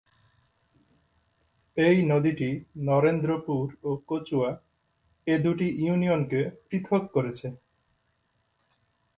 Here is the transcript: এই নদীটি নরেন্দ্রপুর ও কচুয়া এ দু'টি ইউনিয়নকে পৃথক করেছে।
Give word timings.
এই 1.77 1.97
নদীটি 2.05 2.49
নরেন্দ্রপুর 2.85 3.65
ও 3.83 3.91
কচুয়া 4.07 4.51
এ 5.27 5.35
দু'টি 5.37 5.67
ইউনিয়নকে 5.83 6.41
পৃথক 6.67 7.03
করেছে। 7.13 7.47